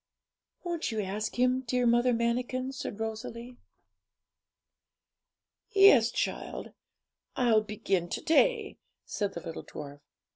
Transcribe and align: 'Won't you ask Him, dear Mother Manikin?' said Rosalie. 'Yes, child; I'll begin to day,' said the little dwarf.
'Won't 0.63 0.91
you 0.91 0.99
ask 1.01 1.37
Him, 1.37 1.61
dear 1.67 1.85
Mother 1.85 2.11
Manikin?' 2.11 2.71
said 2.71 2.99
Rosalie. 2.99 3.57
'Yes, 5.69 6.09
child; 6.09 6.73
I'll 7.35 7.61
begin 7.61 8.09
to 8.09 8.21
day,' 8.21 8.79
said 9.05 9.35
the 9.35 9.41
little 9.41 9.63
dwarf. 9.63 9.99